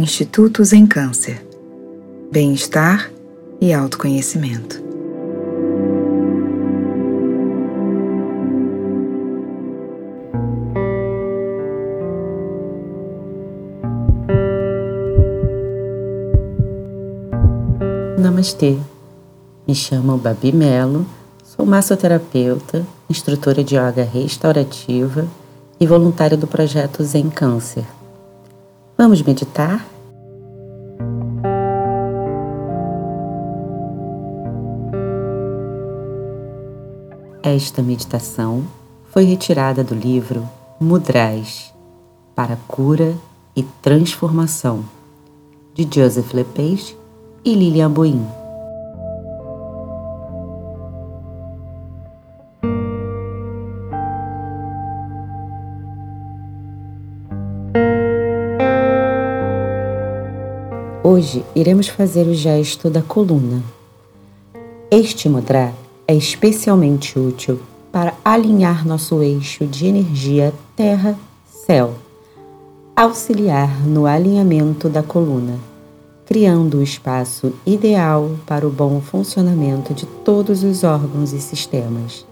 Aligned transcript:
Institutos 0.00 0.72
em 0.72 0.86
Câncer. 0.86 1.46
Bem-estar 2.32 3.10
e 3.60 3.70
autoconhecimento. 3.70 4.82
Namastê. 18.18 18.78
Me 19.68 19.74
chamo 19.74 20.16
Babi 20.16 20.50
Melo, 20.50 21.04
sou 21.44 21.66
massoterapeuta, 21.66 22.86
instrutora 23.10 23.62
de 23.62 23.76
yoga 23.76 24.02
restaurativa 24.02 25.28
e 25.78 25.86
voluntária 25.86 26.38
do 26.38 26.46
projeto 26.46 27.04
Zen 27.04 27.28
Câncer. 27.28 27.99
Vamos 29.00 29.22
meditar? 29.22 29.82
Esta 37.42 37.80
meditação 37.80 38.62
foi 39.08 39.24
retirada 39.24 39.82
do 39.82 39.94
livro 39.94 40.46
Mudras 40.78 41.72
para 42.34 42.58
Cura 42.68 43.16
e 43.56 43.62
Transformação, 43.62 44.84
de 45.72 45.88
Joseph 45.90 46.34
Lepage 46.34 46.94
e 47.42 47.54
Lilian 47.54 47.90
Boim. 47.90 48.39
Hoje 61.30 61.44
iremos 61.54 61.86
fazer 61.86 62.26
o 62.26 62.34
gesto 62.34 62.90
da 62.90 63.02
coluna. 63.02 63.62
Este 64.90 65.28
mudra 65.28 65.72
é 66.08 66.12
especialmente 66.12 67.16
útil 67.16 67.60
para 67.92 68.14
alinhar 68.24 68.84
nosso 68.84 69.22
eixo 69.22 69.64
de 69.64 69.86
energia 69.86 70.52
terra-céu, 70.74 71.94
auxiliar 72.96 73.80
no 73.86 74.06
alinhamento 74.06 74.88
da 74.88 75.04
coluna, 75.04 75.56
criando 76.26 76.78
o 76.78 76.82
espaço 76.82 77.52
ideal 77.64 78.32
para 78.44 78.66
o 78.66 78.70
bom 78.70 79.00
funcionamento 79.00 79.94
de 79.94 80.06
todos 80.06 80.64
os 80.64 80.82
órgãos 80.82 81.32
e 81.32 81.40
sistemas. 81.40 82.26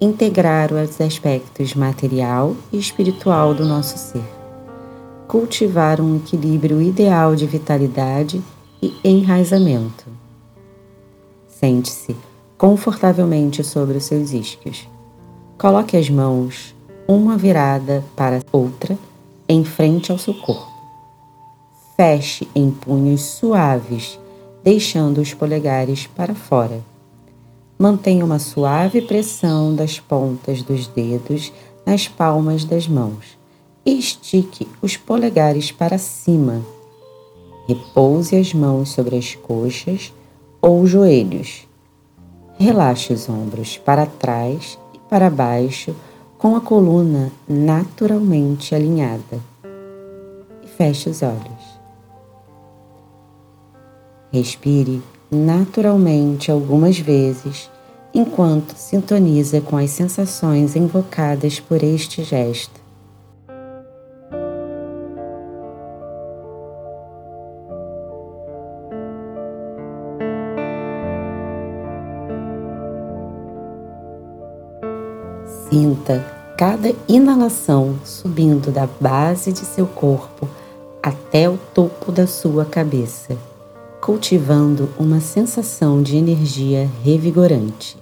Integrar 0.00 0.72
os 0.72 1.00
aspectos 1.00 1.74
material 1.74 2.54
e 2.72 2.78
espiritual 2.78 3.52
do 3.52 3.64
nosso 3.64 3.98
ser 3.98 4.41
cultivar 5.32 5.98
um 5.98 6.16
equilíbrio 6.16 6.82
ideal 6.82 7.34
de 7.34 7.46
vitalidade 7.46 8.42
e 8.82 8.94
enraizamento. 9.02 10.04
Sente-se 11.48 12.14
confortavelmente 12.58 13.64
sobre 13.64 13.96
os 13.96 14.04
seus 14.04 14.34
isquios. 14.34 14.86
Coloque 15.56 15.96
as 15.96 16.10
mãos, 16.10 16.74
uma 17.08 17.38
virada 17.38 18.04
para 18.14 18.42
outra, 18.52 18.98
em 19.48 19.64
frente 19.64 20.12
ao 20.12 20.18
seu 20.18 20.34
corpo. 20.34 20.70
Feche 21.96 22.46
em 22.54 22.70
punhos 22.70 23.22
suaves, 23.22 24.20
deixando 24.62 25.22
os 25.22 25.32
polegares 25.32 26.06
para 26.08 26.34
fora. 26.34 26.78
Mantenha 27.78 28.22
uma 28.22 28.38
suave 28.38 29.00
pressão 29.00 29.74
das 29.74 29.98
pontas 29.98 30.60
dos 30.60 30.86
dedos 30.88 31.50
nas 31.86 32.06
palmas 32.06 32.66
das 32.66 32.86
mãos 32.86 33.40
estique 33.90 34.68
os 34.80 34.96
polegares 34.96 35.72
para 35.72 35.98
cima. 35.98 36.62
Repouse 37.68 38.36
as 38.36 38.54
mãos 38.54 38.90
sobre 38.90 39.16
as 39.16 39.34
coxas 39.34 40.12
ou 40.60 40.86
joelhos. 40.86 41.66
Relaxe 42.58 43.12
os 43.12 43.28
ombros 43.28 43.76
para 43.78 44.06
trás 44.06 44.78
e 44.94 44.98
para 45.10 45.28
baixo 45.28 45.94
com 46.38 46.56
a 46.56 46.60
coluna 46.60 47.32
naturalmente 47.48 48.74
alinhada. 48.74 49.40
E 50.62 50.68
feche 50.68 51.08
os 51.08 51.22
olhos. 51.22 51.80
Respire 54.32 55.02
naturalmente 55.30 56.50
algumas 56.50 56.98
vezes 56.98 57.70
enquanto 58.14 58.76
sintoniza 58.76 59.60
com 59.60 59.76
as 59.76 59.90
sensações 59.90 60.76
invocadas 60.76 61.58
por 61.58 61.82
este 61.82 62.22
gesto. 62.22 62.81
Sinta 75.72 76.22
cada 76.58 76.94
inalação 77.08 77.98
subindo 78.04 78.70
da 78.70 78.86
base 79.00 79.50
de 79.50 79.60
seu 79.60 79.86
corpo 79.86 80.46
até 81.02 81.48
o 81.48 81.56
topo 81.72 82.12
da 82.12 82.26
sua 82.26 82.66
cabeça, 82.66 83.38
cultivando 83.98 84.90
uma 84.98 85.18
sensação 85.18 86.02
de 86.02 86.18
energia 86.18 86.90
revigorante. 87.02 88.01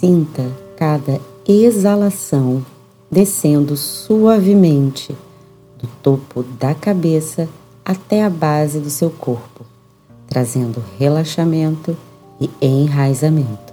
Sinta 0.00 0.50
cada 0.78 1.20
exalação 1.46 2.64
descendo 3.10 3.76
suavemente 3.76 5.14
do 5.78 5.86
topo 6.02 6.42
da 6.42 6.74
cabeça 6.74 7.46
até 7.84 8.24
a 8.24 8.30
base 8.30 8.80
do 8.80 8.88
seu 8.88 9.10
corpo, 9.10 9.66
trazendo 10.26 10.82
relaxamento 10.98 11.94
e 12.40 12.48
enraizamento. 12.62 13.69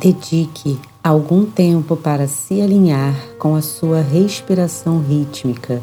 Dedique 0.00 0.78
algum 1.04 1.44
tempo 1.44 1.94
para 1.94 2.26
se 2.26 2.58
alinhar 2.62 3.14
com 3.38 3.54
a 3.54 3.60
sua 3.60 4.00
respiração 4.00 4.98
rítmica, 4.98 5.82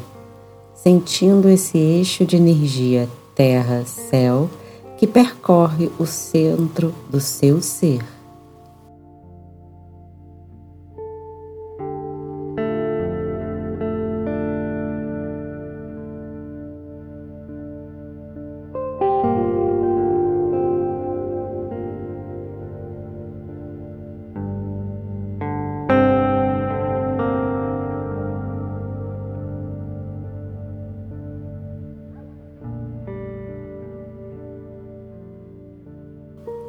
sentindo 0.74 1.48
esse 1.48 1.78
eixo 1.78 2.24
de 2.24 2.34
energia 2.34 3.08
terra-céu 3.32 4.50
que 4.98 5.06
percorre 5.06 5.88
o 6.00 6.04
centro 6.04 6.92
do 7.08 7.20
seu 7.20 7.62
ser. 7.62 8.00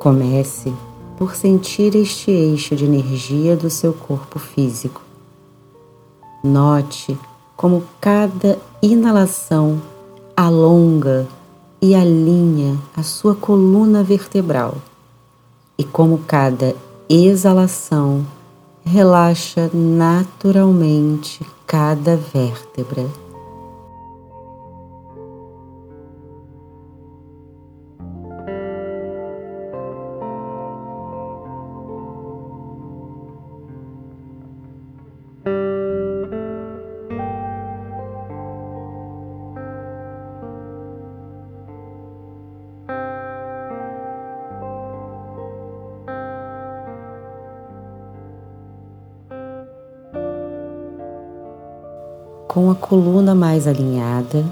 Comece 0.09 0.73
por 1.19 1.35
sentir 1.35 1.95
este 1.95 2.31
eixo 2.31 2.75
de 2.75 2.83
energia 2.83 3.56
do 3.56 3.69
seu 3.69 3.94
corpo 3.94 4.39
físico. 4.39 5.03
Note 6.44 7.15
como 7.56 7.83
cada 8.01 8.57
inalação 8.81 9.79
alonga 10.35 11.27
e 11.79 11.94
alinha 11.94 12.75
a 12.97 13.03
sua 13.03 13.35
coluna 13.35 14.01
vertebral 14.01 14.77
e 15.77 15.83
como 15.83 16.17
cada 16.25 16.75
exalação 17.07 18.25
relaxa 18.83 19.69
naturalmente 19.71 21.45
cada 21.67 22.17
vértebra. 22.17 23.06
Com 52.49 52.71
a 52.71 52.75
coluna 52.75 53.35
mais 53.35 53.67
alinhada, 53.67 54.43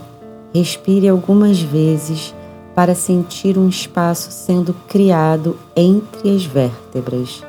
respire 0.53 1.07
algumas 1.07 1.59
vezes 1.59 2.31
para 2.75 2.94
sentir 2.94 3.57
um 3.57 3.67
espaço 3.67 4.29
sendo 4.29 4.71
criado 4.88 5.57
entre 5.75 6.29
as 6.29 6.45
vértebras, 6.45 7.44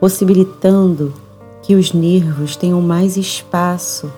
possibilitando 0.00 1.14
que 1.62 1.76
os 1.76 1.92
nervos 1.92 2.56
tenham 2.56 2.82
mais 2.82 3.16
espaço 3.16 4.12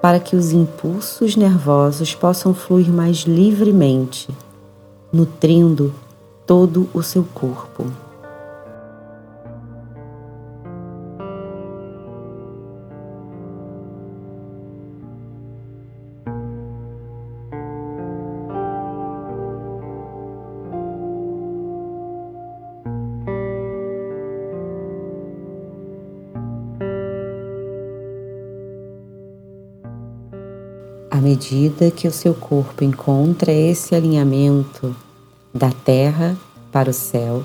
para 0.00 0.18
que 0.18 0.34
os 0.34 0.50
impulsos 0.50 1.36
nervosos 1.36 2.12
possam 2.12 2.52
fluir 2.52 2.92
mais 2.92 3.18
livremente, 3.18 4.28
nutrindo 5.12 5.94
todo 6.44 6.88
o 6.92 7.04
seu 7.04 7.24
corpo. 7.32 7.86
Medida 31.32 31.90
que 31.90 32.06
o 32.06 32.12
seu 32.12 32.34
corpo 32.34 32.84
encontra 32.84 33.50
esse 33.50 33.94
alinhamento 33.94 34.94
da 35.52 35.70
terra 35.70 36.36
para 36.70 36.90
o 36.90 36.92
céu, 36.92 37.42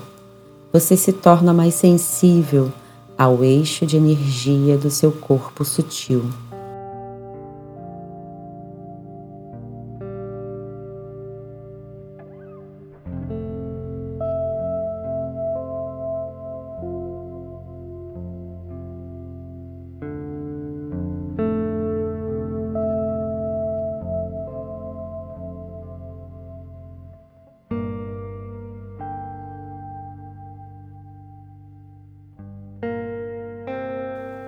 você 0.70 0.94
se 0.94 1.10
torna 1.10 1.54
mais 1.54 1.72
sensível 1.72 2.70
ao 3.16 3.42
eixo 3.42 3.86
de 3.86 3.96
energia 3.96 4.76
do 4.76 4.90
seu 4.90 5.10
corpo 5.10 5.64
sutil. 5.64 6.22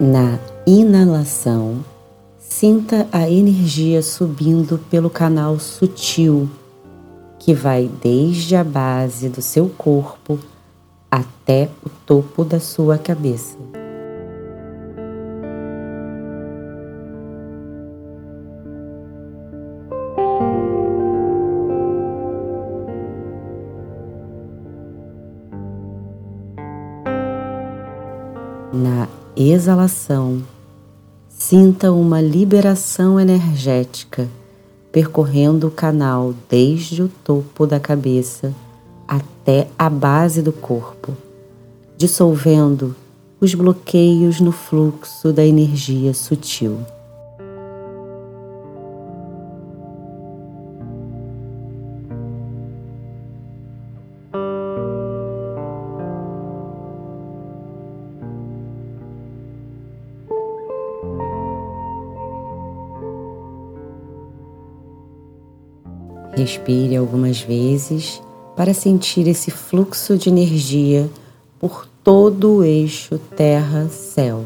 Na 0.02 0.38
inalação, 0.67 1.85
sinta 2.38 3.06
a 3.12 3.29
energia 3.29 4.00
subindo 4.00 4.81
pelo 4.91 5.11
canal 5.11 5.58
sutil, 5.58 6.49
que 7.38 7.52
vai 7.52 7.87
desde 8.02 8.56
a 8.56 8.64
base 8.64 9.29
do 9.29 9.43
seu 9.43 9.69
corpo 9.69 10.38
até 11.11 11.69
o 11.85 11.91
topo 12.06 12.44
da 12.47 12.58
sua 12.58 12.97
cabeça. 12.97 13.69
Exalação, 29.40 30.42
sinta 31.28 31.90
uma 31.92 32.20
liberação 32.20 33.19
energética 33.19 34.28
percorrendo 34.92 35.69
o 35.69 35.70
canal 35.70 36.34
desde 36.48 37.02
o 37.02 37.08
topo 37.08 37.66
da 37.66 37.81
cabeça 37.81 38.52
até 39.08 39.69
a 39.78 39.88
base 39.88 40.42
do 40.42 40.52
corpo, 40.52 41.16
dissolvendo 41.96 42.94
os 43.40 43.54
bloqueios 43.54 44.40
no 44.40 44.52
fluxo 44.52 45.32
da 45.32 45.44
energia 45.44 46.12
sutil. 46.12 46.78
Respire 66.32 66.97
algumas 66.97 67.41
vezes 67.41 68.23
para 68.56 68.75
sentir 68.75 69.27
esse 69.27 69.50
fluxo 69.50 70.17
de 70.17 70.29
energia 70.29 71.11
por 71.59 71.87
todo 72.05 72.56
o 72.56 72.65
eixo 72.65 73.19
Terra-Céu, 73.37 74.44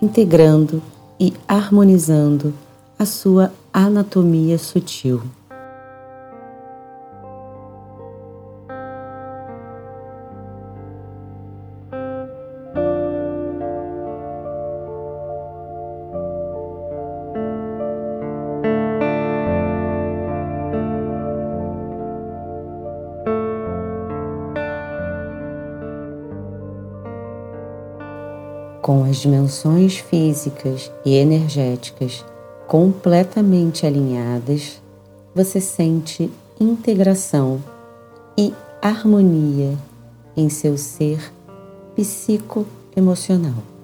integrando 0.00 0.82
e 1.18 1.32
harmonizando 1.46 2.52
a 2.98 3.06
sua 3.06 3.52
anatomia 3.72 4.58
sutil. 4.58 5.22
Com 28.86 29.02
as 29.02 29.16
dimensões 29.16 29.96
físicas 29.96 30.92
e 31.04 31.16
energéticas 31.16 32.24
completamente 32.68 33.84
alinhadas, 33.84 34.80
você 35.34 35.60
sente 35.60 36.30
integração 36.60 37.60
e 38.38 38.54
harmonia 38.80 39.76
em 40.36 40.48
seu 40.48 40.78
ser 40.78 41.32
psicoemocional. 41.96 43.75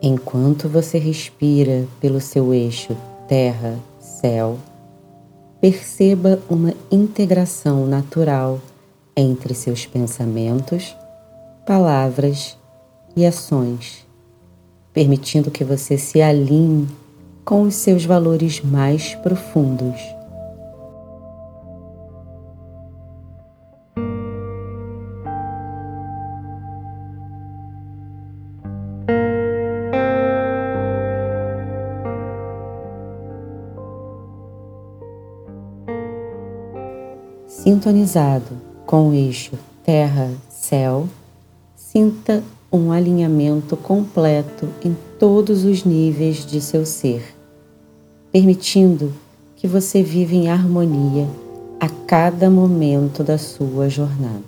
Enquanto 0.00 0.68
você 0.68 0.98
respira 0.98 1.86
pelo 2.00 2.20
seu 2.20 2.54
eixo 2.54 2.96
terra-céu, 3.26 4.56
perceba 5.60 6.38
uma 6.48 6.72
integração 6.90 7.84
natural 7.84 8.60
entre 9.16 9.54
seus 9.54 9.86
pensamentos, 9.86 10.96
palavras 11.66 12.56
e 13.16 13.26
ações, 13.26 14.06
permitindo 14.92 15.50
que 15.50 15.64
você 15.64 15.98
se 15.98 16.22
alinhe 16.22 16.86
com 17.44 17.62
os 17.62 17.74
seus 17.74 18.04
valores 18.04 18.60
mais 18.60 19.16
profundos. 19.16 20.17
Sintonizado 37.88 38.50
com 38.84 39.08
o 39.08 39.14
eixo 39.14 39.52
Terra-Céu, 39.82 41.08
sinta 41.74 42.44
um 42.70 42.92
alinhamento 42.92 43.78
completo 43.78 44.68
em 44.84 44.94
todos 45.18 45.64
os 45.64 45.84
níveis 45.84 46.44
de 46.44 46.60
seu 46.60 46.84
ser, 46.84 47.34
permitindo 48.30 49.14
que 49.56 49.66
você 49.66 50.02
viva 50.02 50.34
em 50.34 50.50
harmonia 50.50 51.26
a 51.80 51.88
cada 51.88 52.50
momento 52.50 53.24
da 53.24 53.38
sua 53.38 53.88
jornada. 53.88 54.47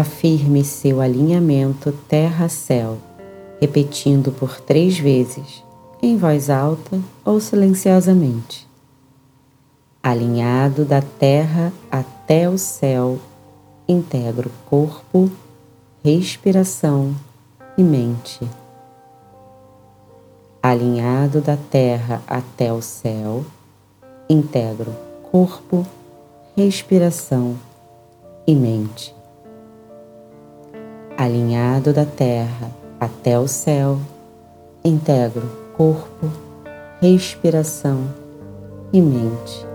Afirme 0.00 0.64
seu 0.64 0.98
alinhamento 0.98 1.92
terra-céu, 2.08 2.96
repetindo 3.60 4.32
por 4.32 4.58
três 4.58 4.98
vezes, 4.98 5.62
em 6.02 6.16
voz 6.16 6.48
alta 6.48 6.98
ou 7.22 7.38
silenciosamente. 7.38 8.66
Alinhado 10.02 10.86
da 10.86 11.02
terra 11.02 11.70
até 11.90 12.48
o 12.48 12.56
céu, 12.56 13.18
integro 13.86 14.50
corpo, 14.70 15.30
respiração 16.02 17.14
e 17.76 17.82
mente. 17.82 18.40
Alinhado 20.62 21.42
da 21.42 21.58
terra 21.58 22.22
até 22.26 22.72
o 22.72 22.80
céu, 22.80 23.44
integro 24.30 24.96
corpo, 25.30 25.86
respiração 26.56 27.54
e 28.46 28.54
mente 28.54 29.19
alinhado 31.20 31.92
da 31.92 32.06
terra 32.06 32.70
até 32.98 33.38
o 33.38 33.46
céu, 33.46 34.00
integro 34.82 35.46
corpo, 35.76 36.30
respiração 36.98 38.08
e 38.90 39.02
mente. 39.02 39.69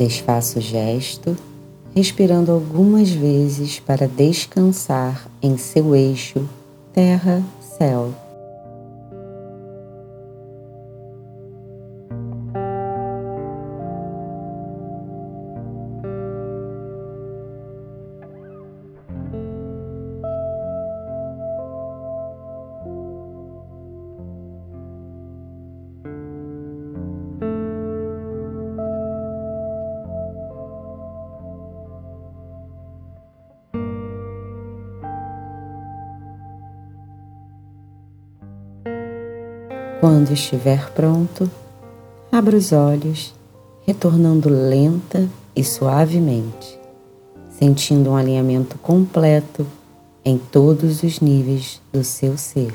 Desfaça 0.00 0.58
o 0.58 0.62
gesto, 0.62 1.36
respirando 1.94 2.50
algumas 2.50 3.10
vezes 3.10 3.78
para 3.78 4.08
descansar 4.08 5.28
em 5.42 5.58
seu 5.58 5.94
eixo 5.94 6.48
terra-céu. 6.94 8.10
Quando 40.00 40.32
estiver 40.32 40.90
pronto, 40.92 41.50
abra 42.32 42.56
os 42.56 42.72
olhos, 42.72 43.34
retornando 43.86 44.48
lenta 44.48 45.28
e 45.54 45.62
suavemente, 45.62 46.80
sentindo 47.50 48.08
um 48.08 48.16
alinhamento 48.16 48.78
completo 48.78 49.66
em 50.24 50.38
todos 50.38 51.02
os 51.02 51.20
níveis 51.20 51.82
do 51.92 52.02
seu 52.02 52.38
ser. 52.38 52.74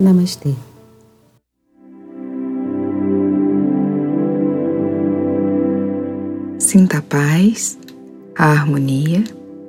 Namastê. 0.00 0.54
Sinta 6.58 6.98
a 6.98 7.02
paz, 7.02 7.78
a 8.34 8.46
harmonia 8.46 9.24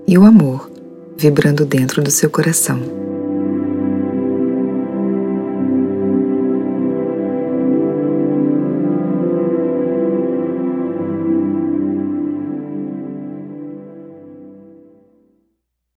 e 0.08 0.18
o 0.18 0.24
amor 0.24 0.72
vibrando 1.18 1.66
dentro 1.66 2.02
do 2.02 2.10
seu 2.10 2.30
coração. 2.30 3.09